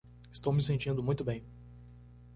[0.31, 1.43] Estou me sentindo muito bem.